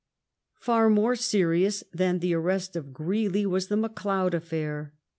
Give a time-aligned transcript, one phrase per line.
[0.57, 4.93] Far more serious than the arrest of Greely was the McLeod afi'air.